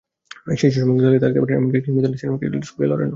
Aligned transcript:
সেই 0.55 0.71
চমকের 0.75 1.01
তালিকায় 1.03 1.21
থাকতে 1.23 1.39
পারেন 1.41 1.55
এমনকি 1.57 1.77
ইতালিয়ান 1.79 2.13
সিনেমা 2.15 2.37
কিংবদন্তি 2.39 2.67
সোফিয়া 2.67 2.89
লোরেনও। 2.89 3.09